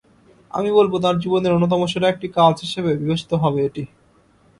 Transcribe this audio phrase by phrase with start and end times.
[0.51, 3.83] আমি বলব, তাঁর জীবনের অন্যতম সেরা একটি কাজ হিসেবে বিবেচিত হবে এটি।